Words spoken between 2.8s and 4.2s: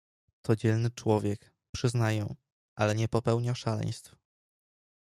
nie popełnia szaleństw."